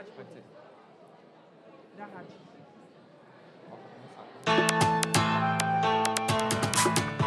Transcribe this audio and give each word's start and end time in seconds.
rádio, 0.00 0.12
pode 0.16 0.28
ser. 0.32 0.42
Da 1.98 2.04
rádio. 2.06 2.40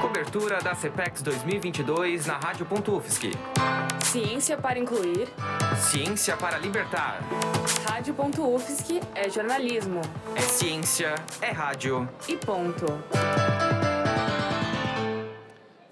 Cobertura 0.02 0.60
da 0.62 0.74
CPEX 0.74 1.22
2022 1.22 2.26
na 2.26 2.38
Rádio.UFSC. 2.38 3.32
Ciência 4.04 4.58
para 4.58 4.80
incluir. 4.80 5.28
Ciência 5.78 6.36
para 6.36 6.58
libertar. 6.58 7.20
Rádio.UFSC 7.88 9.02
é 9.16 9.30
jornalismo. 9.30 10.02
É 10.36 10.42
ciência, 10.42 11.16
é 11.42 11.52
rádio. 11.52 12.10
E 12.28 12.36
ponto. 12.36 12.86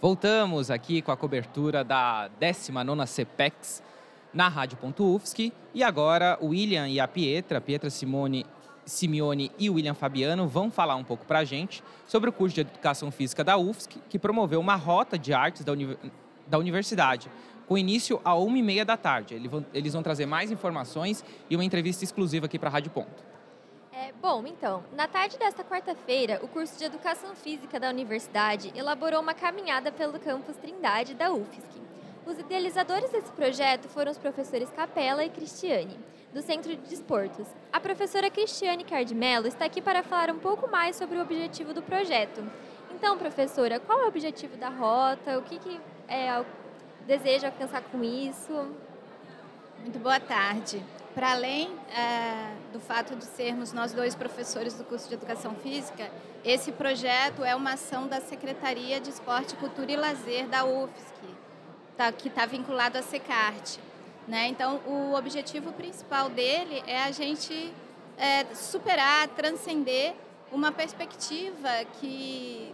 Voltamos 0.02 0.72
aqui 0.72 1.02
com 1.02 1.12
a 1.12 1.18
cobertura 1.18 1.84
da 1.84 2.28
19ª 2.40 3.06
CPEX 3.06 3.84
na 4.34 4.48
Rádio.UFSC. 4.48 5.52
E 5.74 5.84
agora 5.84 6.38
o 6.42 6.48
William 6.48 6.88
e 6.88 7.00
a 7.00 7.08
Pietra, 7.08 7.62
Pietra 7.62 7.90
Simone 7.90 8.46
Simeone 8.86 9.52
e 9.58 9.70
William 9.70 9.94
Fabiano 9.94 10.48
vão 10.48 10.72
falar 10.72 10.96
um 10.96 11.04
pouco 11.04 11.26
para 11.26 11.40
a 11.40 11.44
gente 11.44 11.84
sobre 12.08 12.30
o 12.30 12.34
curso 12.34 12.56
de 12.56 12.62
Educação 12.62 13.12
Física 13.12 13.44
da 13.44 13.58
UFSC, 13.58 14.00
que 14.10 14.20
promoveu 14.20 14.60
uma 14.60 14.76
rota 14.76 15.18
de 15.18 15.34
artes 15.34 15.64
da, 15.64 15.72
uni 15.72 15.98
da 16.48 16.58
universidade, 16.58 17.30
com 17.68 17.78
início 17.78 18.20
a 18.24 18.36
uma 18.36 18.58
e 18.58 18.62
meia 18.62 18.84
da 18.84 18.98
tarde. 18.98 19.36
Eles 19.74 19.94
vão, 19.94 20.04
trazer 20.04 20.26
mais 20.26 20.52
informações 20.52 21.24
e 21.50 21.56
uma 21.56 21.64
entrevista 21.64 22.04
exclusiva 22.04 22.48
aqui 22.48 22.60
para 22.60 22.70
a 22.70 22.72
Rádio 22.72 22.92
Ponto. 22.92 23.32
É, 23.94 24.12
bom, 24.22 24.44
então, 24.48 24.84
na 24.94 25.08
tarde 25.08 25.38
desta 25.38 25.64
quarta-feira, 25.64 26.40
o 26.44 26.48
curso 26.48 26.78
de 26.78 26.86
Educação 26.86 27.36
Física 27.36 27.80
da 27.80 27.90
universidade 27.90 28.72
elaborou 28.76 29.22
uma 29.22 29.34
caminhada 29.34 29.92
pelo 29.92 30.20
campus 30.20 30.56
Trindade 30.58 31.14
da 31.14 31.32
UFSC. 31.32 31.91
Os 32.26 32.38
idealizadores 32.38 33.10
desse 33.10 33.32
projeto 33.32 33.88
foram 33.90 34.12
os 34.12 34.18
professores 34.18 34.70
Capella 34.70 35.24
e 35.24 35.30
Cristiane 35.30 35.98
do 36.34 36.42
Centro 36.42 36.70
de 36.70 36.90
Desportos. 36.90 37.48
A 37.74 37.80
professora 37.80 38.30
Cristiane 38.30 38.84
Cardmello 38.84 39.48
está 39.48 39.66
aqui 39.66 39.82
para 39.82 40.02
falar 40.02 40.30
um 40.30 40.40
pouco 40.40 40.70
mais 40.70 40.96
sobre 40.96 41.18
o 41.18 41.22
objetivo 41.22 41.74
do 41.74 41.82
projeto. 41.82 42.42
Então, 42.92 43.18
professora, 43.18 43.80
qual 43.80 44.02
é 44.02 44.06
o 44.06 44.08
objetivo 44.08 44.56
da 44.56 44.70
rota? 44.70 45.38
O 45.38 45.42
que, 45.42 45.60
que 45.60 45.82
é, 46.08 46.44
deseja 47.06 47.48
alcançar 47.48 47.82
com 47.84 48.04
isso? 48.04 48.54
Muito 49.80 50.00
boa 50.00 50.20
tarde. 50.20 50.82
Para 51.14 51.32
além 51.32 51.70
é, 51.90 52.54
do 52.72 52.80
fato 52.80 53.16
de 53.16 53.26
sermos 53.26 53.74
nós 53.74 53.92
dois 53.92 54.16
professores 54.16 54.76
do 54.76 54.86
curso 54.86 55.10
de 55.10 55.16
Educação 55.16 55.56
Física, 55.56 56.10
esse 56.46 56.72
projeto 56.72 57.44
é 57.44 57.54
uma 57.56 57.74
ação 57.74 58.08
da 58.08 58.22
Secretaria 58.22 59.02
de 59.02 59.10
Esporte, 59.10 59.56
Cultura 59.56 59.92
e 59.92 59.98
Lazer 59.98 60.48
da 60.48 60.64
UFSC, 60.64 61.41
tá, 62.02 62.12
que 62.12 62.30
está 62.30 62.48
vinculado 62.48 62.98
à 62.98 63.04
SECART. 63.04 63.78
Né? 64.28 64.48
Então, 64.48 64.82
o 64.88 65.14
objetivo 65.14 65.72
principal 65.74 66.30
dele 66.30 66.84
é 66.88 67.04
a 67.04 67.12
gente 67.12 67.72
é, 68.18 68.46
superar, 68.56 69.28
transcender 69.30 70.14
uma 70.52 70.72
perspectiva 70.72 71.70
que 72.00 72.74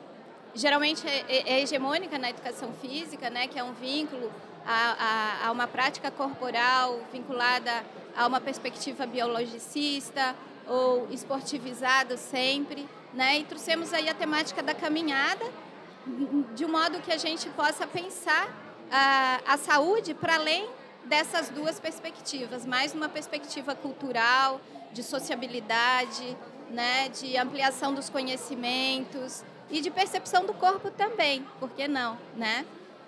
geralmente 0.56 1.06
é, 1.06 1.26
é, 1.28 1.54
é, 1.54 1.62
hegemônica 1.62 2.18
na 2.18 2.30
educação 2.30 2.72
física, 2.82 3.30
né? 3.30 3.48
que 3.48 3.60
é 3.60 3.64
um 3.64 3.74
vínculo 3.74 4.32
a, 4.66 5.44
a, 5.44 5.48
a 5.48 5.52
uma 5.52 5.68
prática 5.68 6.10
corporal 6.10 7.02
vinculada 7.12 7.84
a 8.16 8.26
uma 8.26 8.40
perspectiva 8.40 9.06
biologicista 9.06 10.36
ou 10.68 11.08
esportivizado 11.12 12.18
sempre. 12.18 12.88
Né? 13.14 13.40
E 13.40 13.44
trouxemos 13.44 13.94
aí 13.94 14.10
a 14.10 14.14
temática 14.14 14.64
da 14.64 14.74
caminhada, 14.74 15.46
de 16.56 16.64
um 16.64 16.70
modo 16.70 17.02
que 17.02 17.12
a 17.12 17.18
gente 17.18 17.50
possa 17.50 17.86
pensar 17.86 18.68
a, 18.92 19.40
a 19.46 19.58
saúde 19.58 20.14
para 20.14 20.36
além 20.36 20.70
dessas 21.06 21.50
duas 21.50 21.80
perspectivas, 21.80 22.66
mais 22.66 22.94
uma 22.94 23.08
perspectiva 23.08 23.74
cultural, 23.76 24.60
de 24.92 25.04
sociabilidade, 25.04 26.38
né, 26.70 27.10
de 27.10 27.38
ampliação 27.38 27.94
dos 27.94 28.10
conhecimentos 28.10 29.44
e 29.70 29.82
de 29.82 29.90
percepção 29.90 30.46
do 30.46 30.54
corpo 30.54 30.90
também, 30.92 31.46
por 31.60 31.70
que 31.72 31.88
não, 31.88 32.18
né? 32.36 32.66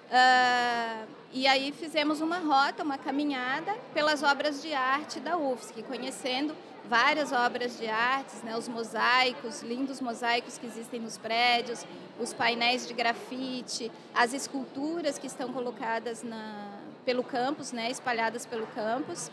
Uh, 0.09 1.07
e 1.31 1.45
aí 1.45 1.71
fizemos 1.71 2.21
uma 2.21 2.39
rota, 2.39 2.83
uma 2.83 2.97
caminhada 2.97 3.73
pelas 3.93 4.23
obras 4.23 4.61
de 4.61 4.73
arte 4.73 5.19
da 5.19 5.37
UFSC, 5.37 5.83
conhecendo 5.83 6.55
várias 6.87 7.31
obras 7.31 7.77
de 7.77 7.87
artes, 7.87 8.41
né, 8.41 8.57
os 8.57 8.67
mosaicos, 8.67 9.61
lindos 9.61 10.01
mosaicos 10.01 10.57
que 10.57 10.65
existem 10.65 10.99
nos 10.99 11.17
prédios, 11.17 11.85
os 12.19 12.33
painéis 12.33 12.87
de 12.87 12.93
grafite, 12.93 13.91
as 14.13 14.33
esculturas 14.33 15.17
que 15.17 15.27
estão 15.27 15.51
colocadas 15.53 16.23
na, 16.23 16.79
pelo 17.05 17.23
campus, 17.23 17.71
né, 17.71 17.89
espalhadas 17.89 18.45
pelo 18.45 18.67
campus. 18.67 19.27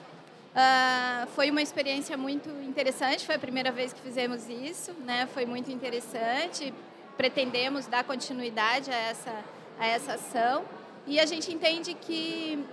Uh, 0.56 1.26
foi 1.34 1.50
uma 1.50 1.60
experiência 1.60 2.16
muito 2.16 2.48
interessante, 2.62 3.26
foi 3.26 3.34
a 3.34 3.38
primeira 3.38 3.70
vez 3.70 3.92
que 3.92 4.00
fizemos 4.00 4.48
isso, 4.48 4.92
né, 5.04 5.28
foi 5.32 5.44
muito 5.44 5.70
interessante. 5.70 6.72
Pretendemos 7.16 7.86
dar 7.86 8.04
continuidade 8.04 8.90
a 8.90 8.96
essa, 8.96 9.44
a 9.78 9.86
essa 9.86 10.14
ação. 10.14 10.64
E 11.06 11.20
a 11.20 11.26
gente 11.26 11.52
entende 11.52 11.94
que 11.94 12.64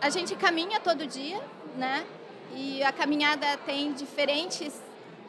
a 0.00 0.10
gente 0.10 0.34
caminha 0.36 0.80
todo 0.80 1.06
dia, 1.06 1.40
né, 1.76 2.04
e 2.54 2.82
a 2.82 2.92
caminhada 2.92 3.56
tem 3.58 3.92
diferentes 3.92 4.80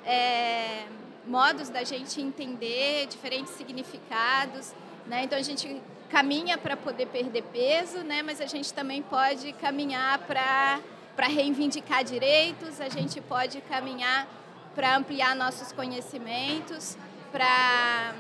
é, 0.05 0.85
modos 1.25 1.69
da 1.69 1.83
gente 1.83 2.21
entender, 2.21 3.07
diferentes 3.07 3.53
significados, 3.53 4.73
né, 5.07 5.23
então 5.23 5.37
a 5.37 5.41
gente 5.41 5.81
caminha 6.13 6.59
para 6.59 6.77
poder 6.77 7.07
perder 7.07 7.41
peso, 7.41 8.03
né? 8.03 8.21
Mas 8.21 8.39
a 8.39 8.45
gente 8.45 8.71
também 8.71 9.01
pode 9.01 9.51
caminhar 9.53 10.19
para 10.19 10.79
reivindicar 11.27 12.03
direitos, 12.03 12.79
a 12.79 12.87
gente 12.87 13.19
pode 13.19 13.59
caminhar 13.61 14.27
para 14.75 14.95
ampliar 14.95 15.35
nossos 15.35 15.71
conhecimentos, 15.71 16.95
para 17.31 18.13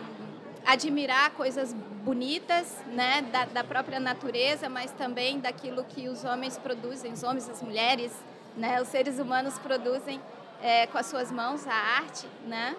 admirar 0.65 1.29
coisas 1.31 1.71
bonitas, 2.03 2.83
né, 2.87 3.21
da, 3.31 3.45
da, 3.45 3.63
própria 3.63 3.99
natureza, 3.99 4.67
mas 4.67 4.91
também 4.91 5.39
daquilo 5.39 5.83
que 5.83 6.09
os 6.09 6.23
homens 6.23 6.57
produzem, 6.57 7.13
os 7.13 7.21
homens, 7.21 7.47
as 7.47 7.61
mulheres, 7.61 8.11
né, 8.55 8.81
os 8.81 8.87
seres 8.87 9.19
humanos 9.19 9.57
produzem 9.59 10.21
é, 10.61 10.87
com 10.87 10.97
as 10.97 11.05
suas 11.05 11.31
mãos 11.31 11.67
a 11.67 11.73
arte, 11.73 12.27
né? 12.45 12.75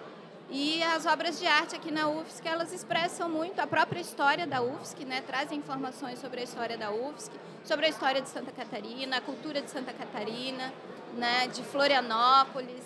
E 0.49 0.81
as 0.83 1.05
obras 1.05 1.39
de 1.39 1.47
arte 1.47 1.75
aqui 1.75 1.91
na 1.91 2.07
UFSC, 2.07 2.47
elas 2.47 2.71
expressam 2.71 3.27
muito 3.27 3.59
a 3.59 3.65
própria 3.65 3.99
história 3.99 4.45
da 4.45 4.61
UFSC, 4.61 5.03
né? 5.03 5.23
trazem 5.25 5.57
informações 5.57 6.19
sobre 6.19 6.41
a 6.41 6.43
história 6.43 6.77
da 6.77 6.91
UFSC, 6.91 7.31
sobre 7.63 7.87
a 7.87 7.89
história 7.89 8.21
de 8.21 8.29
Santa 8.29 8.51
Catarina, 8.51 9.17
a 9.17 9.21
cultura 9.21 9.59
de 9.59 9.71
Santa 9.71 9.91
Catarina, 9.91 10.71
né? 11.15 11.47
de 11.47 11.63
Florianópolis. 11.63 12.83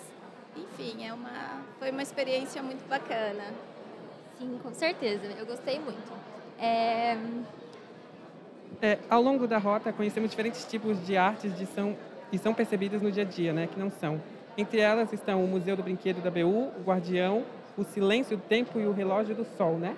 Enfim, 0.56 1.06
é 1.06 1.12
uma, 1.12 1.62
foi 1.78 1.90
uma 1.90 2.02
experiência 2.02 2.62
muito 2.62 2.88
bacana. 2.88 3.44
Sim, 4.38 4.58
com 4.62 4.72
certeza. 4.72 5.26
Eu 5.38 5.44
gostei 5.44 5.78
muito. 5.78 6.12
É... 6.58 7.16
É, 8.82 8.98
ao 9.10 9.20
longo 9.20 9.46
da 9.46 9.58
rota, 9.58 9.92
conhecemos 9.92 10.30
diferentes 10.30 10.64
tipos 10.64 11.04
de 11.04 11.14
artes 11.14 11.54
de 11.58 11.66
são, 11.66 11.96
que 12.30 12.38
são 12.38 12.54
percebidas 12.54 13.02
no 13.02 13.10
dia 13.10 13.22
a 13.22 13.26
dia, 13.26 13.52
né? 13.52 13.66
que 13.66 13.78
não 13.78 13.90
são 13.90 14.20
entre 14.56 14.80
elas 14.80 15.12
estão 15.12 15.42
o 15.42 15.48
Museu 15.48 15.76
do 15.76 15.82
Brinquedo 15.82 16.20
da 16.20 16.30
BU, 16.30 16.72
o 16.76 16.82
Guardião, 16.84 17.44
o 17.76 17.84
Silêncio 17.84 18.36
do 18.36 18.42
Tempo 18.42 18.78
e 18.78 18.86
o 18.86 18.92
Relógio 18.92 19.34
do 19.34 19.46
Sol, 19.56 19.78
né? 19.78 19.96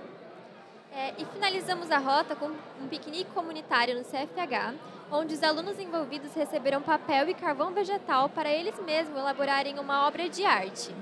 É, 0.95 1.15
e 1.19 1.25
finalizamos 1.25 1.91
a 1.91 1.99
rota 1.99 2.37
com 2.37 2.47
um 2.47 2.87
piquenique 2.89 3.31
comunitário 3.33 3.95
no 3.95 4.05
CFH, 4.05 4.75
onde 5.11 5.35
os 5.35 5.43
alunos 5.43 5.79
envolvidos 5.81 6.35
receberam 6.35 6.83
papel 6.83 7.31
e 7.31 7.35
carvão 7.35 7.73
vegetal 7.73 8.29
para 8.29 8.51
eles 8.51 8.79
mesmos 8.85 9.19
elaborarem 9.19 9.79
uma 9.79 10.07
obra 10.07 10.29
de 10.29 10.45
arte. 10.45 10.95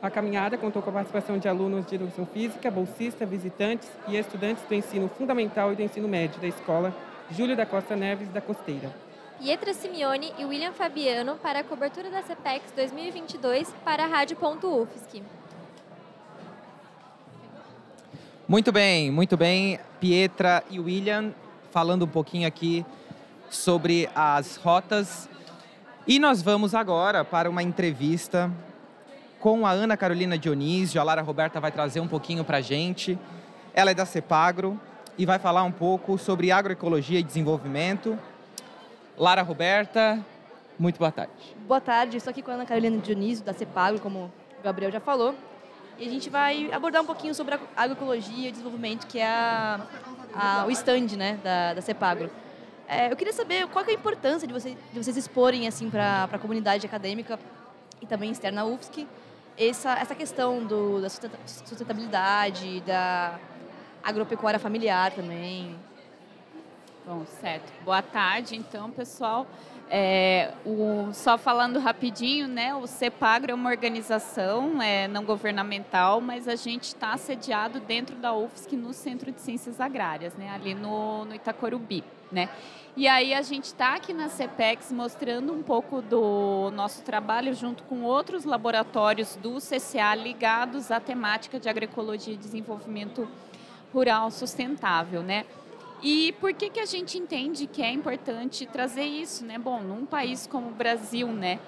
A 0.00 0.08
caminhada 0.08 0.56
contou 0.56 0.80
com 0.80 0.90
a 0.90 0.92
participação 0.92 1.36
de 1.36 1.48
alunos 1.48 1.84
de 1.84 1.96
educação 1.96 2.24
física, 2.26 2.70
bolsistas, 2.70 3.28
visitantes 3.28 3.90
e 4.06 4.16
estudantes 4.16 4.62
do 4.62 4.74
ensino 4.74 5.08
fundamental 5.08 5.72
e 5.72 5.76
do 5.76 5.82
ensino 5.82 6.06
médio 6.06 6.40
da 6.40 6.46
escola 6.46 6.94
Júlio 7.32 7.56
da 7.56 7.66
Costa 7.66 7.96
Neves 7.96 8.28
da 8.28 8.40
Costeira. 8.40 9.07
Pietra 9.38 9.72
Simeone 9.72 10.32
e 10.36 10.44
William 10.44 10.72
Fabiano 10.72 11.36
para 11.36 11.60
a 11.60 11.64
cobertura 11.64 12.10
da 12.10 12.22
CPEX 12.22 12.72
2022 12.74 13.72
para 13.84 14.02
a 14.02 14.06
Rádio.UFSC. 14.08 15.22
Muito 18.48 18.72
bem, 18.72 19.12
muito 19.12 19.36
bem. 19.36 19.78
Pietra 20.00 20.64
e 20.68 20.80
William 20.80 21.32
falando 21.70 22.04
um 22.04 22.08
pouquinho 22.08 22.48
aqui 22.48 22.84
sobre 23.48 24.10
as 24.12 24.56
rotas. 24.56 25.28
E 26.04 26.18
nós 26.18 26.42
vamos 26.42 26.74
agora 26.74 27.24
para 27.24 27.48
uma 27.48 27.62
entrevista 27.62 28.50
com 29.38 29.64
a 29.64 29.70
Ana 29.70 29.96
Carolina 29.96 30.36
Dionísio. 30.36 31.00
A 31.00 31.04
Lara 31.04 31.22
Roberta 31.22 31.60
vai 31.60 31.70
trazer 31.70 32.00
um 32.00 32.08
pouquinho 32.08 32.44
para 32.44 32.56
a 32.56 32.60
gente. 32.60 33.16
Ela 33.72 33.92
é 33.92 33.94
da 33.94 34.04
CEPAGRO 34.04 34.80
e 35.16 35.24
vai 35.24 35.38
falar 35.38 35.62
um 35.62 35.72
pouco 35.72 36.18
sobre 36.18 36.50
agroecologia 36.50 37.20
e 37.20 37.22
desenvolvimento 37.22 38.18
Lara 39.18 39.42
Roberta, 39.42 40.24
muito 40.78 40.96
boa 40.98 41.10
tarde. 41.10 41.32
Boa 41.66 41.80
tarde, 41.80 42.16
estou 42.16 42.30
aqui 42.30 42.40
com 42.40 42.52
a 42.52 42.54
Ana 42.54 42.64
Carolina 42.64 42.98
Dionísio, 42.98 43.44
da 43.44 43.52
CEPAGRO, 43.52 44.00
como 44.00 44.30
o 44.60 44.62
Gabriel 44.62 44.92
já 44.92 45.00
falou. 45.00 45.34
E 45.98 46.06
a 46.06 46.10
gente 46.10 46.30
vai 46.30 46.72
abordar 46.72 47.02
um 47.02 47.06
pouquinho 47.06 47.34
sobre 47.34 47.56
a 47.56 47.60
agroecologia 47.76 48.48
e 48.48 48.52
desenvolvimento, 48.52 49.08
que 49.08 49.18
é 49.18 49.26
a, 49.26 49.80
a, 50.32 50.66
o 50.66 50.70
stand 50.70 51.16
né, 51.16 51.36
da, 51.42 51.74
da 51.74 51.80
CEPAGRO. 51.80 52.30
É, 52.86 53.10
eu 53.10 53.16
queria 53.16 53.32
saber 53.32 53.66
qual 53.66 53.84
é 53.84 53.90
a 53.90 53.92
importância 53.92 54.46
de, 54.46 54.54
você, 54.54 54.76
de 54.92 55.02
vocês 55.02 55.16
exporem 55.16 55.66
assim 55.66 55.90
para 55.90 56.28
a 56.30 56.38
comunidade 56.38 56.86
acadêmica 56.86 57.40
e 58.00 58.06
também 58.06 58.30
externa 58.30 58.60
à 58.60 58.64
UFSC 58.64 59.04
essa, 59.58 59.98
essa 59.98 60.14
questão 60.14 60.64
do, 60.64 61.00
da 61.00 61.08
sustentabilidade, 61.08 62.80
da 62.82 63.36
agropecuária 64.00 64.60
familiar 64.60 65.10
também. 65.10 65.76
Bom, 67.08 67.24
certo. 67.40 67.72
Boa 67.86 68.02
tarde, 68.02 68.54
então, 68.54 68.90
pessoal. 68.90 69.46
É, 69.88 70.52
o, 70.66 71.08
só 71.14 71.38
falando 71.38 71.78
rapidinho, 71.78 72.46
né, 72.46 72.74
o 72.74 72.86
CEPAGRO 72.86 73.52
é 73.52 73.54
uma 73.54 73.70
organização 73.70 74.82
é, 74.82 75.08
não 75.08 75.24
governamental, 75.24 76.20
mas 76.20 76.46
a 76.46 76.54
gente 76.54 76.82
está 76.82 77.16
sediado 77.16 77.80
dentro 77.80 78.14
da 78.16 78.34
UFSC 78.34 78.76
no 78.76 78.92
Centro 78.92 79.32
de 79.32 79.40
Ciências 79.40 79.80
Agrárias, 79.80 80.34
né, 80.34 80.50
ali 80.50 80.74
no, 80.74 81.24
no 81.24 81.34
Itacorubi. 81.34 82.04
Né? 82.30 82.50
E 82.94 83.08
aí 83.08 83.32
a 83.32 83.40
gente 83.40 83.64
está 83.64 83.94
aqui 83.94 84.12
na 84.12 84.28
CEPEX 84.28 84.92
mostrando 84.92 85.50
um 85.54 85.62
pouco 85.62 86.02
do 86.02 86.70
nosso 86.74 87.02
trabalho 87.04 87.54
junto 87.54 87.84
com 87.84 88.02
outros 88.02 88.44
laboratórios 88.44 89.34
do 89.36 89.56
CCA 89.62 90.14
ligados 90.14 90.90
à 90.90 91.00
temática 91.00 91.58
de 91.58 91.70
agroecologia 91.70 92.34
e 92.34 92.36
desenvolvimento 92.36 93.26
rural 93.94 94.30
sustentável, 94.30 95.22
né? 95.22 95.46
E 96.02 96.32
por 96.40 96.52
que, 96.54 96.70
que 96.70 96.80
a 96.80 96.86
gente 96.86 97.18
entende 97.18 97.66
que 97.66 97.82
é 97.82 97.90
importante 97.90 98.64
trazer 98.66 99.04
isso, 99.04 99.44
né? 99.44 99.58
Bom, 99.58 99.80
num 99.80 100.06
país 100.06 100.46
como 100.46 100.68
o 100.68 100.72
Brasil, 100.72 101.26
né? 101.28 101.58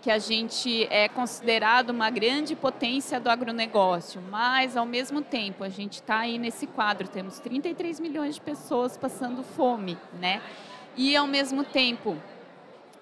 Que 0.00 0.10
a 0.10 0.18
gente 0.18 0.86
é 0.90 1.08
considerado 1.08 1.90
uma 1.90 2.08
grande 2.08 2.54
potência 2.54 3.18
do 3.18 3.28
agronegócio, 3.28 4.22
mas 4.30 4.76
ao 4.76 4.86
mesmo 4.86 5.20
tempo 5.20 5.64
a 5.64 5.68
gente 5.68 5.94
está 5.94 6.20
aí 6.20 6.38
nesse 6.38 6.66
quadro, 6.66 7.08
temos 7.08 7.38
33 7.40 7.98
milhões 7.98 8.36
de 8.36 8.40
pessoas 8.40 8.96
passando 8.96 9.42
fome, 9.42 9.98
né? 10.20 10.40
E 10.96 11.16
ao 11.16 11.26
mesmo 11.26 11.64
tempo 11.64 12.16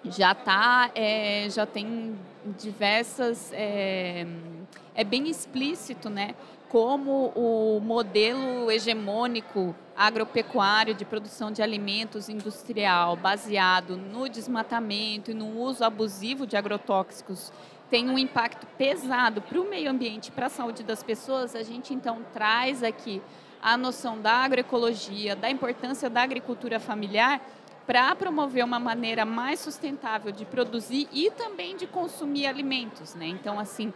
já 0.05 0.35
tá, 0.35 0.90
é, 0.94 1.49
já 1.50 1.67
tem 1.67 2.19
diversas, 2.58 3.52
é, 3.52 4.26
é 4.94 5.05
bem 5.05 5.29
explícito, 5.29 6.08
né? 6.08 6.35
como 6.69 7.32
o 7.35 7.81
modelo 7.81 8.70
hegemônico 8.70 9.75
agropecuário 9.99 10.95
de 10.95 11.05
produção 11.05 11.50
de 11.50 11.61
alimentos 11.61 12.29
industrial 12.29 13.17
baseado 13.17 13.97
no 13.97 14.29
desmatamento 14.29 15.33
e 15.33 15.35
no 15.35 15.59
uso 15.59 15.83
abusivo 15.83 16.47
de 16.47 16.56
agrotóxicos 16.56 17.53
tem 17.91 18.09
um 18.09 18.17
impacto 18.17 18.65
pesado 18.79 19.43
para 19.43 19.61
o 19.61 19.69
meio 19.69 19.91
ambiente, 19.91 20.31
para 20.31 20.47
a 20.47 20.50
saúde 20.50 20.85
das 20.85 21.03
pessoas, 21.03 21.56
a 21.56 21.65
gente 21.65 21.93
então 21.93 22.25
traz 22.33 22.85
aqui 22.85 23.21
a 23.61 23.77
noção 23.77 24.21
da 24.21 24.35
agroecologia, 24.35 25.35
da 25.35 25.50
importância 25.50 26.09
da 26.09 26.23
agricultura 26.23 26.79
familiar 26.79 27.41
para 27.85 28.15
promover 28.15 28.65
uma 28.65 28.79
maneira 28.79 29.25
mais 29.25 29.59
sustentável 29.59 30.31
de 30.31 30.45
produzir 30.45 31.09
e 31.11 31.31
também 31.31 31.77
de 31.77 31.87
consumir 31.89 32.47
alimentos, 32.47 33.15
né? 33.15 33.27
Então, 33.27 33.59
assim, 33.59 33.93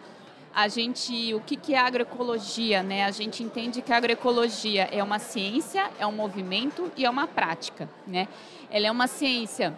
a 0.55 0.69
gente, 0.69 1.35
o 1.35 1.41
que, 1.41 1.57
que 1.57 1.75
é 1.75 1.79
agroecologia, 1.79 2.83
né? 2.83 3.05
A 3.05 3.11
gente 3.11 3.43
entende 3.43 3.81
que 3.81 3.93
a 3.93 3.97
agroecologia 3.97 4.89
é 4.93 5.03
uma 5.03 5.19
ciência, 5.19 5.91
é 5.99 6.07
um 6.07 6.13
movimento 6.13 6.93
e 6.97 7.05
é 7.05 7.11
uma 7.11 7.27
prática, 7.27 7.89
né? 8.07 8.29
Ela 8.71 8.87
é 8.87 8.91
uma 8.91 9.07
ciência 9.07 9.75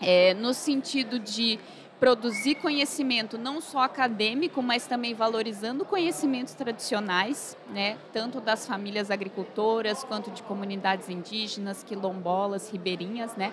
é, 0.00 0.34
no 0.34 0.52
sentido 0.52 1.18
de 1.18 1.58
produzir 1.98 2.56
conhecimento 2.56 3.38
não 3.38 3.58
só 3.60 3.78
acadêmico, 3.78 4.62
mas 4.62 4.86
também 4.86 5.14
valorizando 5.14 5.82
conhecimentos 5.84 6.52
tradicionais, 6.52 7.56
né? 7.70 7.96
Tanto 8.12 8.38
das 8.38 8.66
famílias 8.66 9.10
agricultoras 9.10 10.04
quanto 10.04 10.30
de 10.30 10.42
comunidades 10.42 11.08
indígenas, 11.08 11.82
quilombolas, 11.82 12.70
ribeirinhas, 12.70 13.34
né? 13.34 13.50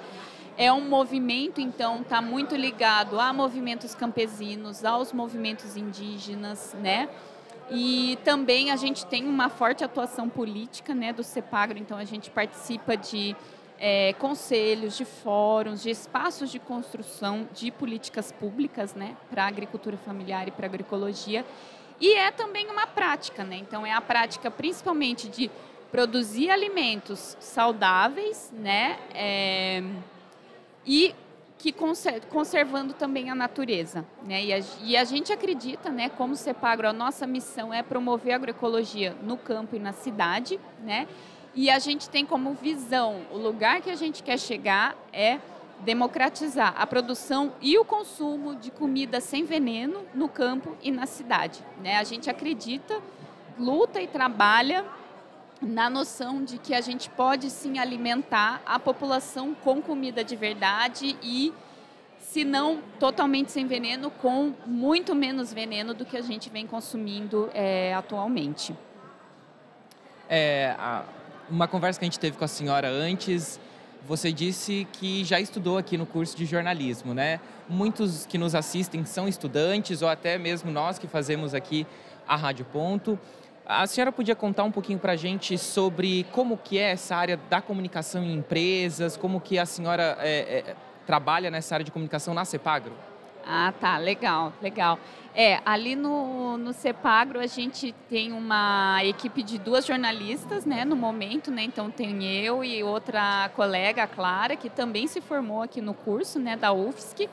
É 0.58 0.72
um 0.72 0.88
movimento, 0.88 1.60
então, 1.60 2.02
está 2.02 2.22
muito 2.22 2.56
ligado 2.56 3.20
a 3.20 3.34
movimentos 3.34 3.96
campesinos, 3.96 4.86
aos 4.86 5.12
movimentos 5.12 5.76
indígenas, 5.76 6.76
né? 6.80 7.10
E 7.72 8.20
também 8.24 8.70
a 8.72 8.76
gente 8.76 9.06
tem 9.06 9.26
uma 9.26 9.50
forte 9.50 9.84
atuação 9.84 10.30
política, 10.30 10.94
né, 10.94 11.14
do 11.14 11.24
CEPAGRO, 11.24 11.80
então 11.80 11.98
a 11.98 12.04
gente 12.04 12.30
participa 12.30 12.96
de 12.96 13.36
é, 13.80 14.14
conselhos, 14.14 14.96
de 14.96 15.06
fóruns, 15.06 15.82
de 15.82 15.90
espaços 15.90 16.52
de 16.52 16.60
construção 16.60 17.48
de 17.54 17.72
políticas 17.72 18.32
públicas, 18.32 18.94
né, 18.94 19.16
para 19.30 19.46
a 19.46 19.48
agricultura 19.48 19.98
familiar 19.98 20.48
e 20.48 20.52
para 20.52 20.68
a 20.68 20.70
agroecologia. 20.70 21.46
E 22.00 22.14
é 22.14 22.32
também 22.32 22.70
uma 22.70 22.86
prática, 22.86 23.44
né? 23.44 23.56
Então 23.56 23.86
é 23.86 23.94
a 23.94 24.02
prática 24.02 24.52
principalmente 24.52 25.30
de 25.30 25.50
produzir 25.92 26.50
alimentos 26.50 27.38
saudáveis, 27.40 28.52
né? 28.52 29.00
É, 29.14 29.84
e 30.86 31.16
que 31.58 31.74
conservando 32.30 32.94
também 32.94 33.30
a 33.30 33.36
natureza. 33.36 34.06
Né? 34.26 34.44
E, 34.44 34.54
a, 34.54 34.60
e 34.82 34.98
a 34.98 35.04
gente 35.06 35.32
acredita, 35.32 35.90
né, 35.90 36.10
como 36.10 36.36
CEPAGRO, 36.36 36.90
a 36.90 36.94
nossa 36.94 37.26
missão 37.26 37.74
é 37.74 37.82
promover 37.82 38.34
a 38.34 38.36
agroecologia 38.36 39.16
no 39.24 39.38
campo 39.38 39.76
e 39.76 39.80
na 39.80 39.94
cidade, 39.94 40.60
né? 40.84 41.08
E 41.56 41.70
a 41.70 41.80
gente 41.80 42.10
tem 42.10 42.26
como 42.26 42.54
visão, 42.54 43.22
o 43.32 43.38
lugar 43.38 43.80
que 43.80 43.90
a 43.90 43.96
gente 43.96 44.24
quer 44.24 44.40
chegar 44.40 44.96
é 45.14 45.40
democratizar 45.82 46.74
a 46.78 46.88
produção 46.88 47.54
e 47.62 47.78
o 47.78 47.86
consumo 47.86 48.56
de 48.56 48.72
comida 48.72 49.22
sem 49.22 49.46
veneno 49.46 50.04
no 50.14 50.28
campo 50.28 50.76
e 50.82 50.92
na 50.92 51.06
cidade. 51.06 51.64
Né? 51.82 51.98
A 51.98 52.04
gente 52.04 52.30
acredita, 52.30 53.00
luta 53.60 54.02
e 54.02 54.08
trabalha 54.08 54.84
na 55.64 55.90
noção 55.90 56.44
de 56.44 56.58
que 56.58 56.74
a 56.74 56.82
gente 56.82 57.10
pode 57.10 57.50
sim 57.50 57.80
alimentar 57.80 58.62
a 58.66 58.78
população 58.80 59.54
com 59.54 59.82
comida 59.82 60.24
de 60.24 60.36
verdade 60.36 61.18
e, 61.22 61.54
se 62.20 62.44
não 62.44 62.82
totalmente 63.00 63.52
sem 63.52 63.66
veneno, 63.66 64.12
com 64.12 64.54
muito 64.66 65.16
menos 65.16 65.54
veneno 65.54 65.94
do 65.94 66.06
que 66.06 66.18
a 66.18 66.22
gente 66.22 66.50
vem 66.50 66.68
consumindo 66.68 67.50
é, 67.54 67.94
atualmente. 67.94 68.76
É, 70.30 70.76
uma 71.50 71.68
conversa 71.68 72.00
que 72.00 72.06
a 72.06 72.08
gente 72.08 72.20
teve 72.20 72.38
com 72.38 72.46
a 72.46 72.48
senhora 72.48 72.90
antes, 72.90 73.60
você 74.08 74.32
disse 74.32 74.88
que 74.94 75.24
já 75.24 75.40
estudou 75.40 75.78
aqui 75.78 75.98
no 75.98 76.06
curso 76.06 76.36
de 76.36 76.46
jornalismo, 76.46 77.14
né? 77.14 77.40
Muitos 77.70 78.26
que 78.26 78.38
nos 78.38 78.54
assistem 78.54 79.06
são 79.06 79.28
estudantes 79.28 80.02
ou 80.02 80.10
até 80.10 80.38
mesmo 80.38 80.72
nós 80.72 81.00
que 81.00 81.08
fazemos 81.08 81.54
aqui 81.54 81.88
a 82.28 82.36
Rádio 82.36 82.66
Ponto. 82.66 83.20
A 83.66 83.88
senhora 83.88 84.12
podia 84.12 84.36
contar 84.36 84.66
um 84.66 84.72
pouquinho 84.72 85.00
para 85.00 85.14
a 85.14 85.16
gente 85.16 85.58
sobre 85.58 86.26
como 86.34 86.58
que 86.58 86.78
é 86.78 86.92
essa 86.92 87.16
área 87.16 87.38
da 87.50 87.62
comunicação 87.62 88.22
em 88.22 88.34
empresas, 88.34 89.16
como 89.16 89.40
que 89.40 89.58
a 89.58 89.66
senhora 89.66 90.18
é, 90.20 90.66
é, 90.70 90.76
trabalha 91.06 91.50
nessa 91.50 91.76
área 91.76 91.84
de 91.86 91.92
comunicação 91.92 92.34
na 92.34 92.44
Cepagro? 92.44 92.92
Ah, 93.46 93.74
tá, 93.80 93.98
legal, 93.98 94.52
legal. 94.62 95.00
É, 95.34 95.62
ali 95.66 95.96
no, 95.96 96.58
no 96.58 96.74
Cepagro 96.74 97.40
a 97.40 97.48
gente 97.48 97.94
tem 98.10 98.34
uma 98.34 99.00
equipe 99.04 99.42
de 99.42 99.58
duas 99.58 99.86
jornalistas, 99.86 100.66
né, 100.66 100.84
no 100.84 100.96
momento, 100.96 101.50
né, 101.50 101.64
então 101.64 101.90
tem 101.90 102.24
eu 102.24 102.66
e 102.66 102.84
outra 102.84 103.50
colega, 103.56 104.04
a 104.04 104.08
Clara, 104.08 104.58
que 104.58 104.70
também 104.70 105.08
se 105.08 105.22
formou 105.22 105.62
aqui 105.62 105.80
no 105.82 105.94
curso, 105.94 106.38
né, 106.38 106.58
da 106.58 106.74
UFSC, 106.74 107.30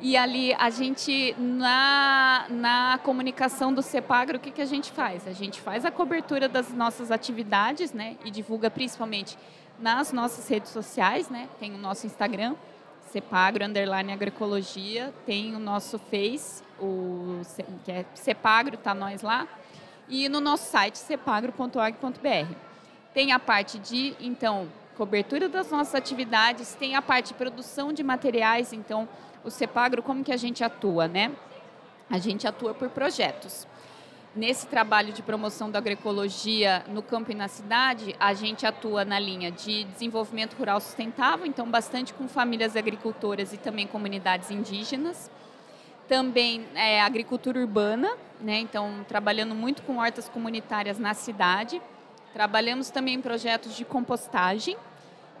e 0.00 0.16
ali 0.16 0.54
a 0.54 0.70
gente, 0.70 1.34
na, 1.38 2.46
na 2.48 3.00
comunicação 3.02 3.72
do 3.72 3.82
CEPAGRO, 3.82 4.36
o 4.36 4.40
que, 4.40 4.50
que 4.50 4.62
a 4.62 4.66
gente 4.66 4.92
faz? 4.92 5.26
A 5.26 5.32
gente 5.32 5.60
faz 5.60 5.84
a 5.84 5.90
cobertura 5.90 6.48
das 6.48 6.72
nossas 6.72 7.10
atividades, 7.10 7.92
né? 7.92 8.16
E 8.24 8.30
divulga 8.30 8.70
principalmente 8.70 9.36
nas 9.78 10.12
nossas 10.12 10.48
redes 10.48 10.70
sociais, 10.70 11.28
né? 11.28 11.48
Tem 11.58 11.74
o 11.74 11.78
nosso 11.78 12.06
Instagram, 12.06 12.54
Cepagro 13.10 13.64
Underline 13.64 14.12
Agroecologia, 14.12 15.12
tem 15.26 15.54
o 15.54 15.58
nosso 15.58 15.98
Face, 15.98 16.62
o, 16.80 17.40
que 17.84 17.92
é 17.92 18.04
Cepagro, 18.14 18.76
tá 18.76 18.94
nós 18.94 19.22
lá, 19.22 19.46
e 20.08 20.28
no 20.28 20.40
nosso 20.40 20.70
site 20.70 20.98
cepagro.org.br. 20.98 22.54
Tem 23.12 23.32
a 23.32 23.38
parte 23.38 23.78
de, 23.78 24.14
então, 24.20 24.68
cobertura 24.96 25.48
das 25.48 25.70
nossas 25.70 25.94
atividades, 25.94 26.74
tem 26.74 26.94
a 26.94 27.02
parte 27.02 27.28
de 27.28 27.34
produção 27.34 27.92
de 27.92 28.02
materiais, 28.02 28.72
então 28.72 29.08
o 29.44 29.50
CEPAGRO, 29.50 30.02
como 30.02 30.22
que 30.22 30.32
a 30.32 30.36
gente 30.36 30.62
atua, 30.62 31.08
né? 31.08 31.32
A 32.10 32.18
gente 32.18 32.46
atua 32.46 32.74
por 32.74 32.88
projetos. 32.90 33.66
Nesse 34.34 34.66
trabalho 34.66 35.12
de 35.12 35.22
promoção 35.22 35.70
da 35.70 35.78
agroecologia 35.78 36.84
no 36.88 37.02
campo 37.02 37.30
e 37.30 37.34
na 37.34 37.48
cidade, 37.48 38.16
a 38.18 38.32
gente 38.32 38.64
atua 38.64 39.04
na 39.04 39.18
linha 39.18 39.50
de 39.50 39.84
desenvolvimento 39.84 40.54
rural 40.54 40.80
sustentável, 40.80 41.44
então 41.44 41.70
bastante 41.70 42.14
com 42.14 42.26
famílias 42.26 42.74
agricultoras 42.74 43.52
e 43.52 43.58
também 43.58 43.86
comunidades 43.86 44.50
indígenas. 44.50 45.30
Também 46.08 46.66
é, 46.74 47.02
agricultura 47.02 47.60
urbana, 47.60 48.10
né? 48.40 48.58
então 48.58 49.04
trabalhando 49.06 49.54
muito 49.54 49.82
com 49.82 49.98
hortas 49.98 50.30
comunitárias 50.30 50.98
na 50.98 51.12
cidade. 51.12 51.80
Trabalhamos 52.32 52.90
também 52.90 53.14
em 53.14 53.20
projetos 53.20 53.76
de 53.76 53.84
compostagem, 53.84 54.76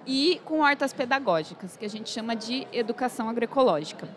e 0.06 0.40
com 0.44 0.60
hortas 0.60 0.92
pedagógicas, 0.92 1.76
que 1.76 1.84
a 1.84 1.88
gente 1.88 2.10
chama 2.10 2.34
de 2.34 2.66
educação 2.72 3.28
agroecológica. 3.28 4.08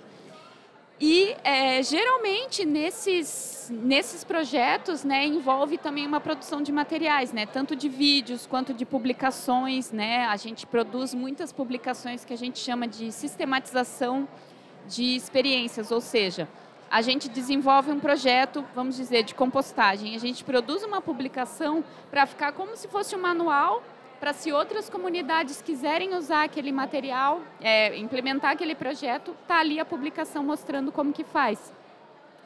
E 0.99 1.35
é, 1.43 1.83
geralmente 1.83 2.65
nesses, 2.65 3.69
nesses 3.69 4.23
projetos 4.23 5.03
né, 5.03 5.25
envolve 5.25 5.77
também 5.77 6.07
uma 6.07 6.21
produção 6.21 6.61
de 6.61 6.71
materiais, 6.71 7.33
né, 7.33 7.45
tanto 7.45 7.75
de 7.75 7.89
vídeos 7.89 8.47
quanto 8.47 8.73
de 8.73 8.85
publicações. 8.85 9.91
Né? 9.91 10.25
A 10.25 10.37
gente 10.37 10.65
produz 10.65 11.13
muitas 11.13 11.51
publicações 11.51 12.23
que 12.23 12.33
a 12.33 12.37
gente 12.37 12.59
chama 12.59 12.87
de 12.87 13.11
sistematização 13.11 14.27
de 14.87 15.15
experiências, 15.15 15.91
ou 15.91 15.99
seja, 15.99 16.47
a 16.89 17.01
gente 17.01 17.27
desenvolve 17.27 17.91
um 17.91 17.99
projeto, 17.99 18.63
vamos 18.73 18.95
dizer, 18.95 19.23
de 19.23 19.33
compostagem. 19.33 20.15
A 20.15 20.19
gente 20.19 20.43
produz 20.43 20.83
uma 20.83 21.01
publicação 21.01 21.83
para 22.09 22.25
ficar 22.25 22.51
como 22.53 22.75
se 22.75 22.87
fosse 22.87 23.15
um 23.15 23.21
manual 23.21 23.83
para 24.19 24.33
se 24.33 24.51
outras 24.51 24.89
comunidades 24.89 25.61
quiserem 25.61 26.15
usar 26.15 26.43
aquele 26.43 26.71
material, 26.71 27.41
é, 27.61 27.97
implementar 27.97 28.51
aquele 28.51 28.73
projeto, 28.73 29.35
tá 29.47 29.59
ali 29.59 29.79
a 29.79 29.85
publicação 29.85 30.43
mostrando 30.43 30.91
como 30.91 31.11
que 31.11 31.23
faz. 31.23 31.73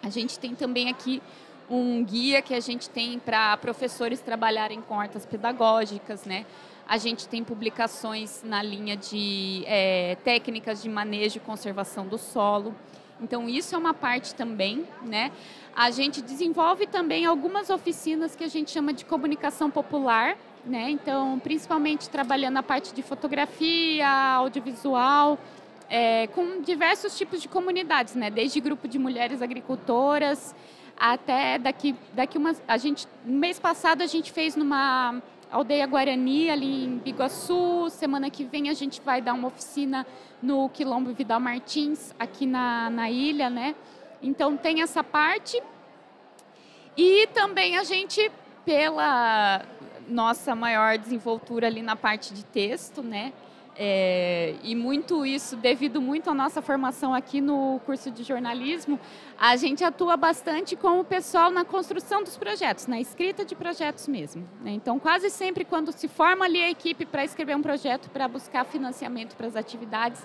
A 0.02 0.10
gente 0.10 0.40
tem 0.40 0.56
também 0.56 0.90
aqui 0.90 1.22
um 1.70 2.04
guia 2.04 2.42
que 2.42 2.54
a 2.54 2.60
gente 2.60 2.90
tem 2.90 3.20
para 3.20 3.56
professores 3.58 4.20
trabalharem 4.20 4.82
com 4.82 4.96
hortas 4.96 5.26
pedagógicas, 5.26 6.26
né? 6.26 6.46
A 6.88 6.98
gente 6.98 7.28
tem 7.28 7.44
publicações 7.44 8.42
na 8.44 8.64
linha 8.64 8.98
de 8.98 9.64
é, 9.68 10.18
técnicas 10.24 10.82
de 10.82 10.90
manejo 10.90 11.38
e 11.38 11.40
conservação 11.40 12.08
do 12.08 12.18
solo. 12.18 12.74
Então, 13.22 13.50
isso 13.50 13.76
é 13.76 13.78
uma 13.78 13.94
parte 13.94 14.34
também, 14.34 14.86
né? 15.02 15.32
A 15.76 15.92
gente 15.92 16.22
desenvolve 16.22 16.88
também 16.88 17.26
algumas 17.26 17.70
oficinas 17.70 18.36
que 18.36 18.44
a 18.44 18.48
gente 18.48 18.72
chama 18.72 18.94
de 18.94 19.06
comunicação 19.06 19.70
popular, 19.70 20.38
né? 20.66 20.90
Então, 20.90 21.40
principalmente 21.40 22.10
trabalhando 22.10 22.58
a 22.58 22.64
parte 22.64 22.94
de 22.94 23.02
fotografia, 23.02 24.08
audiovisual, 24.10 25.38
é, 25.90 26.28
com 26.28 26.62
diversos 26.62 27.18
tipos 27.18 27.42
de 27.42 27.48
comunidades, 27.48 28.16
né? 28.16 28.30
Desde 28.30 28.60
grupo 28.60 28.88
de 28.88 29.00
mulheres 29.00 29.42
agricultoras 29.42 30.56
até 31.00 31.58
daqui 31.58 31.96
daqui 32.14 32.38
uma 32.38 32.54
a 32.68 32.76
gente 32.76 33.08
no 33.26 33.40
mês 33.40 33.58
passado 33.58 34.02
a 34.02 34.06
gente 34.06 34.34
fez 34.34 34.58
numa 34.58 35.22
aldeia 35.52 35.86
Guarani 35.86 36.50
ali 36.50 36.86
em 36.86 36.98
Biguaçu. 36.98 37.90
Semana 37.90 38.30
que 38.30 38.44
vem 38.44 38.70
a 38.70 38.74
gente 38.74 39.02
vai 39.02 39.22
dar 39.22 39.34
uma 39.34 39.48
oficina 39.48 40.06
no 40.42 40.70
Quilombo 40.70 41.14
Vidal 41.14 41.40
Martins 41.40 42.14
aqui 42.20 42.46
na, 42.46 42.90
na 42.90 43.10
ilha, 43.10 43.50
né? 43.50 43.76
Então 44.22 44.56
tem 44.56 44.82
essa 44.82 45.04
parte 45.04 45.62
e 46.96 47.28
também 47.28 47.78
a 47.78 47.84
gente 47.84 48.32
pela 48.66 49.66
nossa 50.08 50.56
maior 50.56 50.98
desenvoltura 50.98 51.68
ali 51.68 51.82
na 51.82 51.96
parte 51.96 52.34
de 52.34 52.44
texto, 52.44 53.02
né? 53.02 53.34
É, 53.82 54.56
e 54.62 54.76
muito 54.76 55.26
isso, 55.26 55.56
devido 55.56 56.02
muito 56.02 56.30
à 56.30 56.34
nossa 56.34 56.62
formação 56.62 57.14
aqui 57.14 57.40
no 57.40 57.80
curso 57.86 58.12
de 58.12 58.24
jornalismo, 58.24 59.00
a 59.40 59.56
gente 59.56 59.86
atua 59.86 60.18
bastante 60.18 60.76
com 60.76 61.00
o 61.00 61.04
pessoal 61.06 61.50
na 61.50 61.64
construção 61.64 62.22
dos 62.22 62.36
projetos, 62.36 62.88
na 62.88 63.00
escrita 63.00 63.46
de 63.46 63.56
projetos 63.56 64.06
mesmo. 64.06 64.46
Né? 64.62 64.72
Então, 64.72 65.00
quase 65.00 65.30
sempre, 65.30 65.64
quando 65.64 65.94
se 65.94 66.10
forma 66.10 66.44
ali 66.44 66.62
a 66.62 66.70
equipe 66.70 67.06
para 67.06 67.24
escrever 67.24 67.56
um 67.56 67.62
projeto, 67.62 68.10
para 68.10 68.28
buscar 68.28 68.66
financiamento 68.66 69.34
para 69.38 69.48
as 69.48 69.56
atividades, 69.56 70.22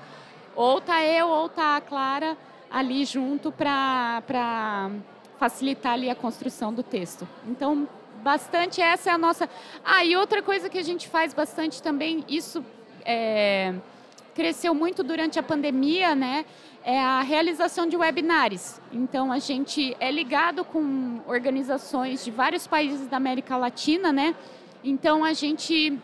ou 0.56 0.80
tá 0.80 1.04
eu 1.04 1.28
ou 1.28 1.49
tá 1.49 1.76
a 1.76 1.80
Clara 1.80 2.37
ali 2.68 3.04
junto 3.04 3.52
para 3.52 4.90
facilitar 5.38 5.92
ali 5.92 6.11
a 6.11 6.14
construção 6.16 6.75
do 6.75 6.82
texto. 6.82 7.28
Então, 7.46 7.88
bastante 8.20 8.80
essa 8.80 9.11
é 9.11 9.12
a 9.12 9.18
nossa. 9.18 9.49
Ah, 9.84 10.04
e 10.04 10.16
outra 10.16 10.42
coisa 10.42 10.68
que 10.68 10.78
a 10.78 10.82
gente 10.82 11.08
faz 11.08 11.32
bastante 11.32 11.80
também, 11.80 12.25
isso 12.28 12.64
é, 13.04 13.75
cresceu 14.34 14.75
muito 14.75 15.02
durante 15.02 15.38
a 15.38 15.42
pandemia, 15.42 16.14
né? 16.14 16.44
É 16.82 16.99
a 16.99 17.23
realização 17.23 17.87
de 17.87 17.96
webinários. 17.96 18.80
Então 18.92 19.32
a 19.32 19.38
gente 19.38 19.96
é 20.00 20.11
ligado 20.11 20.64
com 20.64 21.20
organizações 21.26 22.25
de 22.25 22.30
vários 22.30 22.66
países 22.66 23.06
da 23.06 23.16
América 23.16 23.56
Latina, 23.56 24.12
né? 24.12 24.34
Então 24.82 25.25
a 25.25 25.32
gente 25.32 25.99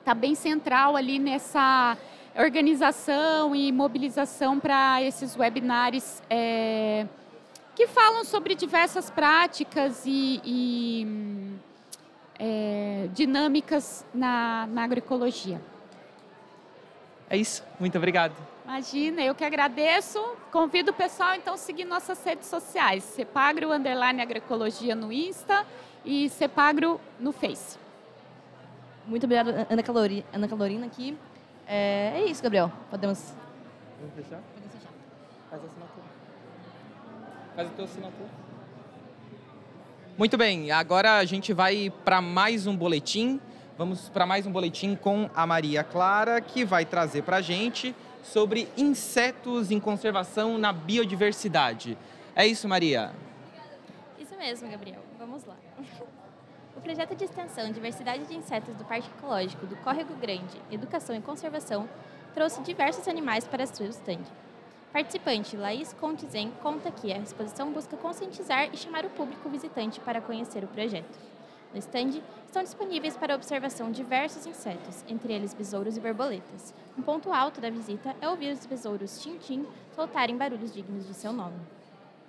está 0.00 0.14
bem 0.14 0.34
central 0.34 0.96
ali 0.96 1.18
nessa 1.18 1.96
organização 2.36 3.54
e 3.54 3.70
mobilização 3.70 4.58
para 4.58 5.00
esses 5.02 5.36
webinários. 5.36 6.22
É, 6.28 7.06
que 7.74 7.86
falam 7.86 8.24
sobre 8.24 8.54
diversas 8.54 9.10
práticas 9.10 10.02
e, 10.04 10.40
e 10.44 11.06
é, 12.38 13.08
dinâmicas 13.14 14.04
na, 14.12 14.66
na 14.66 14.84
agroecologia. 14.84 15.60
É 17.32 17.36
isso. 17.38 17.64
Muito 17.80 17.96
obrigado. 17.96 18.34
Imagina, 18.62 19.22
eu 19.22 19.34
que 19.34 19.42
agradeço. 19.42 20.22
Convido 20.52 20.90
o 20.90 20.94
pessoal 20.94 21.34
então 21.34 21.54
a 21.54 21.56
seguir 21.56 21.86
nossas 21.86 22.22
redes 22.22 22.46
sociais. 22.46 23.02
Cepagro 23.04 23.72
Underline 23.72 24.20
Agroecologia 24.20 24.94
no 24.94 25.10
Insta 25.10 25.64
e 26.04 26.28
Cepagro 26.28 27.00
no 27.18 27.32
Face. 27.32 27.78
Muito 29.06 29.24
obrigada, 29.24 29.66
Ana, 29.70 29.82
Calori, 29.82 30.22
Ana 30.30 30.46
Calorina 30.46 30.84
aqui. 30.84 31.16
É, 31.66 32.12
é 32.16 32.24
isso, 32.26 32.42
Gabriel. 32.42 32.70
Podemos. 32.90 33.32
Vamos 33.98 34.14
fechar? 34.14 34.42
Podemos 34.52 34.74
fechar. 34.74 34.92
Faz 35.48 35.62
a 35.62 35.66
assinatura. 35.66 36.06
Faz 37.56 37.68
o 37.68 37.70
teu 37.70 37.84
assinatura. 37.86 38.28
Muito 40.18 40.36
bem, 40.36 40.70
agora 40.70 41.16
a 41.16 41.24
gente 41.24 41.54
vai 41.54 41.90
para 42.04 42.20
mais 42.20 42.66
um 42.66 42.76
boletim. 42.76 43.40
Vamos 43.78 44.10
para 44.10 44.26
mais 44.26 44.46
um 44.46 44.52
boletim 44.52 44.94
com 44.94 45.30
a 45.34 45.46
Maria 45.46 45.82
Clara, 45.82 46.42
que 46.42 46.62
vai 46.62 46.84
trazer 46.84 47.22
para 47.22 47.38
a 47.38 47.40
gente 47.40 47.94
sobre 48.22 48.68
insetos 48.76 49.70
em 49.70 49.80
conservação 49.80 50.58
na 50.58 50.74
biodiversidade. 50.74 51.96
É 52.36 52.46
isso, 52.46 52.68
Maria? 52.68 53.12
Isso 54.18 54.36
mesmo, 54.36 54.70
Gabriel. 54.70 55.00
Vamos 55.18 55.44
lá. 55.44 55.56
O 56.74 56.80
projeto 56.80 57.14
de 57.14 57.24
extensão 57.24 57.70
Diversidade 57.70 58.24
de 58.24 58.34
Insetos 58.34 58.74
do 58.74 58.84
Parque 58.84 59.06
Ecológico 59.18 59.66
do 59.66 59.76
Córrego 59.76 60.14
Grande, 60.14 60.60
Educação 60.70 61.14
e 61.14 61.20
Conservação, 61.20 61.86
trouxe 62.34 62.62
diversos 62.62 63.06
animais 63.06 63.46
para 63.46 63.66
seu 63.66 63.86
stand. 63.88 64.22
Participante 64.90 65.54
Laís 65.54 65.92
Contizen 65.92 66.50
conta 66.62 66.90
que 66.90 67.12
a 67.12 67.18
exposição 67.18 67.70
busca 67.70 67.96
conscientizar 67.96 68.70
e 68.72 68.76
chamar 68.76 69.04
o 69.04 69.10
público 69.10 69.50
visitante 69.50 70.00
para 70.00 70.22
conhecer 70.22 70.64
o 70.64 70.66
projeto. 70.66 71.31
No 71.72 71.78
stand 71.78 72.20
estão 72.46 72.62
disponíveis 72.62 73.16
para 73.16 73.34
observação 73.34 73.90
diversos 73.90 74.46
insetos, 74.46 75.02
entre 75.08 75.32
eles 75.32 75.54
besouros 75.54 75.96
e 75.96 76.00
borboletas. 76.00 76.74
Um 76.98 77.02
ponto 77.02 77.32
alto 77.32 77.62
da 77.62 77.70
visita 77.70 78.14
é 78.20 78.28
ouvir 78.28 78.52
os 78.52 78.66
besouros 78.66 79.18
tim-tim 79.20 79.66
soltarem 79.94 80.36
barulhos 80.36 80.74
dignos 80.74 81.06
de 81.06 81.14
seu 81.14 81.32
nome. 81.32 81.56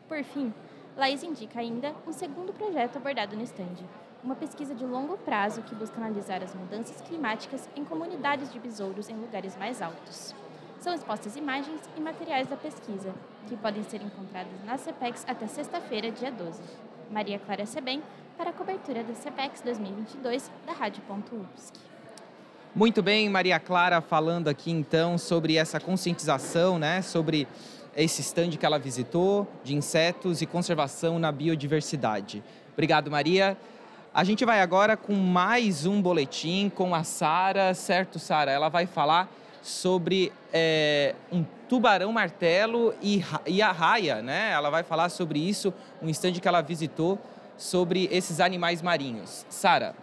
Por 0.08 0.24
fim, 0.24 0.54
Laís 0.96 1.24
indica 1.24 1.60
ainda 1.60 1.94
um 2.08 2.14
segundo 2.14 2.54
projeto 2.54 2.98
abordado 2.98 3.36
no 3.36 3.44
stand, 3.44 3.84
uma 4.24 4.36
pesquisa 4.36 4.74
de 4.74 4.86
longo 4.86 5.18
prazo 5.18 5.62
que 5.64 5.76
busca 5.76 5.98
analisar 5.98 6.42
as 6.42 6.56
mudanças 6.56 7.02
climáticas 7.02 7.68
em 7.76 7.84
comunidades 7.84 8.52
de 8.54 8.60
besouros 8.60 9.10
em 9.10 9.16
lugares 9.16 9.58
mais 9.58 9.82
altos. 9.82 10.34
São 10.80 10.94
expostas 10.94 11.36
imagens 11.36 11.82
e 11.98 12.00
materiais 12.02 12.48
da 12.48 12.56
pesquisa, 12.56 13.14
que 13.48 13.58
podem 13.58 13.84
ser 13.84 14.02
encontradas 14.02 14.64
na 14.64 14.78
CPEX 14.78 15.26
até 15.28 15.48
sexta-feira, 15.48 16.12
dia 16.12 16.32
12. 16.32 16.62
Maria 17.10 17.40
Clara 17.40 17.66
Sebem, 17.66 18.02
para 18.38 18.50
a 18.50 18.54
cobertura 18.54 19.04
da 19.04 19.14
CPEX 19.14 19.62
2022 19.62 20.52
da 20.66 20.74
Rádio.UFSC. 20.74 21.74
Muito 22.76 23.04
bem, 23.04 23.30
Maria 23.30 23.60
Clara 23.60 24.02
falando 24.02 24.48
aqui 24.48 24.72
então 24.72 25.18
sobre 25.18 25.58
essa 25.58 25.80
conscientização, 25.80 26.80
né, 26.80 27.02
sobre 27.02 27.48
esse 27.96 28.22
stand 28.22 28.52
que 28.52 28.66
ela 28.66 28.80
visitou 28.80 29.48
de 29.64 29.76
insetos 29.76 30.42
e 30.42 30.48
conservação 30.48 31.20
na 31.20 31.32
biodiversidade. 31.32 32.44
Obrigado, 32.74 33.12
Maria. 33.12 33.56
A 34.12 34.24
gente 34.24 34.44
vai 34.46 34.62
agora 34.62 34.98
com 34.98 35.14
mais 35.14 35.86
um 35.86 36.02
boletim 36.02 36.72
com 36.74 36.96
a 36.96 37.04
Sara, 37.04 37.74
certo, 37.74 38.18
Sara? 38.18 38.52
Ela 38.52 38.70
vai 38.70 38.88
falar 38.88 39.30
sobre 39.62 40.34
é, 40.52 41.16
um 41.32 41.46
tubarão 41.70 42.12
martelo 42.12 42.94
e, 43.02 43.24
e 43.46 43.62
a 43.62 43.72
raia, 43.72 44.22
né? 44.22 44.52
Ela 44.52 44.70
vai 44.70 44.84
falar 44.84 45.10
sobre 45.10 45.40
isso, 45.40 45.74
um 46.02 46.10
stand 46.10 46.34
que 46.34 46.48
ela 46.48 46.62
visitou 46.62 47.20
sobre 47.58 48.08
esses 48.12 48.40
animais 48.40 48.82
marinhos. 48.82 49.46
Sara. 49.50 49.96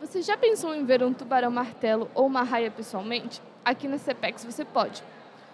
Você 0.00 0.22
já 0.22 0.36
pensou 0.36 0.74
em 0.74 0.84
ver 0.84 1.02
um 1.02 1.12
tubarão 1.12 1.50
martelo 1.50 2.10
ou 2.14 2.26
uma 2.26 2.42
raia 2.42 2.70
pessoalmente? 2.70 3.42
Aqui 3.64 3.86
na 3.86 3.98
CPEX 3.98 4.44
você 4.44 4.64
pode. 4.64 5.02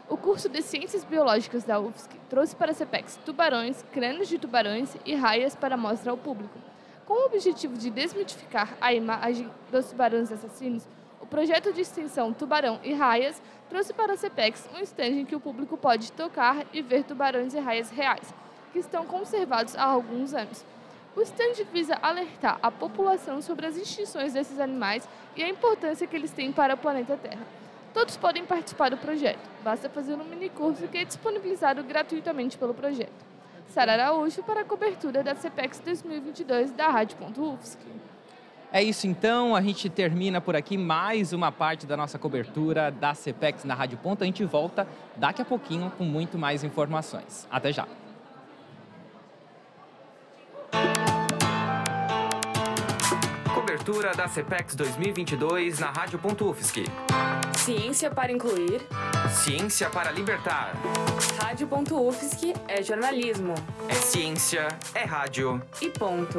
O 0.09 0.17
curso 0.17 0.49
de 0.49 0.63
Ciências 0.63 1.03
Biológicas 1.03 1.65
da 1.65 1.81
UFSC 1.81 2.11
trouxe 2.31 2.55
para 2.55 2.71
a 2.71 2.75
CPEX 2.75 3.19
tubarões, 3.25 3.85
crânios 3.93 4.29
de 4.29 4.39
tubarões 4.39 4.97
e 5.05 5.17
raias 5.17 5.57
para 5.57 5.77
mostrar 5.77 6.13
ao 6.13 6.17
público. 6.17 6.57
Com 7.05 7.15
o 7.15 7.27
objetivo 7.27 7.77
de 7.77 7.91
desmitificar 7.91 8.77
a 8.81 8.93
imagem 8.93 9.51
dos 9.71 9.87
tubarões 9.87 10.31
assassinos, 10.31 10.87
o 11.21 11.27
projeto 11.27 11.73
de 11.73 11.81
extensão 11.81 12.33
Tubarão 12.33 12.79
e 12.85 12.93
Raias 12.95 13.43
trouxe 13.69 13.93
para 13.93 14.13
a 14.13 14.17
CPEX 14.17 14.69
um 14.73 14.81
stand 14.81 15.07
em 15.07 15.25
que 15.25 15.35
o 15.35 15.41
público 15.41 15.77
pode 15.77 16.13
tocar 16.13 16.65
e 16.73 16.81
ver 16.81 17.03
tubarões 17.03 17.53
e 17.53 17.59
raias 17.59 17.91
reais, 17.91 18.33
que 18.77 18.81
estão 18.81 19.07
conservados 19.07 19.75
há 19.75 19.85
alguns 19.85 20.35
anos. 20.35 20.63
O 21.17 21.23
stand 21.23 21.65
visa 21.73 21.99
alertar 22.03 22.59
a 22.63 22.71
população 22.71 23.41
sobre 23.41 23.65
as 23.65 23.75
extinções 23.75 24.35
desses 24.35 24.61
animais 24.61 25.09
e 25.35 25.43
a 25.43 25.49
importância 25.49 26.07
que 26.07 26.15
eles 26.15 26.31
têm 26.31 26.53
para 26.53 26.75
o 26.75 26.77
planeta 26.77 27.17
Terra. 27.17 27.41
Todos 27.95 28.19
podem 28.19 28.45
participar 28.45 28.91
do 28.91 28.99
projeto. 28.99 29.41
Basta 29.65 29.89
fazer 29.89 30.15
um 30.15 30.25
mini 30.25 30.51
curso 30.51 30.87
que 30.89 30.99
é 30.99 31.07
disponibilizado 31.07 31.83
gratuitamente 31.83 32.59
pelo 32.59 32.75
projeto. 32.75 33.25
Sara 33.69 33.95
Araújo 33.95 34.43
para 34.43 34.61
a 34.61 34.65
cobertura 34.65 35.23
da 35.23 35.35
CPEX 35.35 35.81
2022 35.81 36.73
da 36.73 36.89
Rádio.UFSC. 36.89 37.79
É 38.71 38.83
isso 38.83 39.07
então, 39.07 39.57
a 39.57 39.63
gente 39.63 39.89
termina 39.89 40.39
por 40.39 40.55
aqui 40.55 40.77
mais 40.77 41.33
uma 41.33 41.51
parte 41.51 41.87
da 41.87 41.97
nossa 41.97 42.19
cobertura 42.19 42.91
da 42.91 43.15
CPEX 43.15 43.65
na 43.65 43.75
Rádio 43.75 43.97
Ponto. 43.97 44.23
A 44.23 44.27
gente 44.27 44.45
volta 44.45 44.87
daqui 45.17 45.41
a 45.41 45.47
pouquinho 45.47 45.91
com 45.97 46.05
muito 46.05 46.37
mais 46.37 46.63
informações. 46.63 47.49
Até 47.51 47.73
já! 47.73 47.89
Cobertura 53.87 54.13
da 54.17 54.27
CPEX 54.27 54.75
2022 54.75 55.79
na 55.79 55.93
Rádio.UFSC. 55.93 56.83
Ciência 57.57 58.11
para 58.11 58.33
incluir. 58.33 58.83
Ciência 59.31 59.89
para 59.89 60.11
libertar. 60.11 60.73
Rádio.UFSC 61.41 62.53
é 62.67 62.83
jornalismo. 62.83 63.55
É 63.89 63.95
ciência, 63.95 64.67
é 64.93 65.05
rádio. 65.05 65.63
E 65.81 65.89
ponto. 65.89 66.39